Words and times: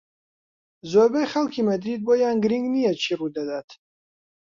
زۆربەی 0.91 1.29
خەڵکی 1.31 1.65
مەدرید 1.69 2.01
بۆیان 2.07 2.37
گرنگ 2.43 2.65
نییە 2.75 2.93
چی 3.01 3.13
ڕوودەدات. 3.19 3.69